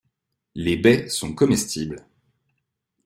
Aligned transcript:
Les 0.55 0.77
baies 0.77 1.09
sont 1.09 1.35
comestibles. 1.35 2.07